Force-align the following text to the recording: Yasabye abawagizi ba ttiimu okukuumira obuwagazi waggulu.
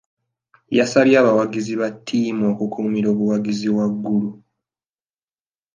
Yasabye 0.77 1.15
abawagizi 1.21 1.73
ba 1.81 1.87
ttiimu 1.95 2.43
okukuumira 2.53 3.07
obuwagazi 3.13 3.67
waggulu. 3.75 4.29